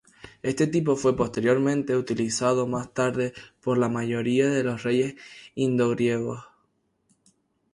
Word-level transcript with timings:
Este 0.41 0.65
tipo 0.65 0.95
fue 0.95 1.15
posteriormente 1.15 1.95
utilizado 1.95 2.65
más 2.65 2.91
tarde 2.91 3.33
por 3.61 3.77
la 3.77 3.87
mayoría 3.87 4.49
de 4.49 4.63
los 4.63 4.81
reyes 4.81 5.13
indo-griegos. 5.53 6.43